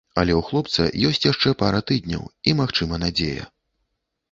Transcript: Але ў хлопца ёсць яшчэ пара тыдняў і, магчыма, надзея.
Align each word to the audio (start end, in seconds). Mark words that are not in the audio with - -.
Але 0.19 0.33
ў 0.35 0.41
хлопца 0.47 0.87
ёсць 1.09 1.25
яшчэ 1.31 1.53
пара 1.61 1.83
тыдняў 1.93 2.25
і, 2.49 2.57
магчыма, 2.63 3.01
надзея. 3.07 3.49